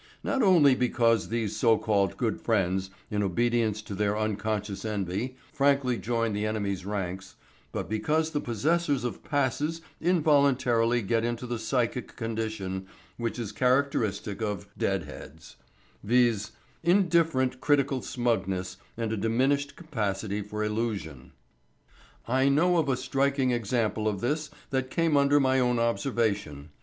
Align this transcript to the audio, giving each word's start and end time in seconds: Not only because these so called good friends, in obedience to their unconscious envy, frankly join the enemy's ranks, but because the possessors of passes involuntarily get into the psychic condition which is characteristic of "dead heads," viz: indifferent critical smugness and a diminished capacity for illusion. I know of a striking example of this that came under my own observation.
Not 0.23 0.41
only 0.41 0.73
because 0.73 1.29
these 1.29 1.55
so 1.55 1.77
called 1.77 2.17
good 2.17 2.41
friends, 2.41 2.89
in 3.11 3.21
obedience 3.21 3.83
to 3.83 3.93
their 3.93 4.17
unconscious 4.17 4.83
envy, 4.83 5.35
frankly 5.53 5.99
join 5.99 6.33
the 6.33 6.43
enemy's 6.43 6.87
ranks, 6.87 7.35
but 7.71 7.87
because 7.87 8.31
the 8.31 8.41
possessors 8.41 9.03
of 9.03 9.23
passes 9.23 9.79
involuntarily 10.01 11.03
get 11.03 11.23
into 11.23 11.45
the 11.45 11.59
psychic 11.59 12.15
condition 12.15 12.87
which 13.17 13.37
is 13.37 13.51
characteristic 13.51 14.41
of 14.41 14.67
"dead 14.75 15.03
heads," 15.03 15.57
viz: 16.03 16.49
indifferent 16.81 17.61
critical 17.61 18.01
smugness 18.01 18.77
and 18.97 19.13
a 19.13 19.17
diminished 19.17 19.75
capacity 19.75 20.41
for 20.41 20.63
illusion. 20.63 21.31
I 22.27 22.49
know 22.49 22.77
of 22.77 22.89
a 22.89 22.97
striking 22.97 23.51
example 23.51 24.07
of 24.07 24.19
this 24.21 24.49
that 24.71 24.89
came 24.89 25.15
under 25.15 25.39
my 25.39 25.59
own 25.59 25.77
observation. 25.77 26.69